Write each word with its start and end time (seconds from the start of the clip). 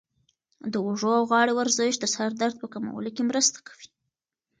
د 0.71 0.73
اوږو 0.85 1.11
او 1.19 1.23
غاړې 1.31 1.53
ورزش 1.55 1.93
د 1.99 2.05
سر 2.15 2.29
درد 2.41 2.55
په 2.61 2.67
کمولو 2.73 3.09
کې 3.15 3.23
مرسته 3.29 3.57
کوي. 3.67 3.87